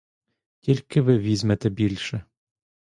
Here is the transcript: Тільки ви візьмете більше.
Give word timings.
Тільки 0.59 1.01
ви 1.01 1.17
візьмете 1.17 1.69
більше. 1.69 2.23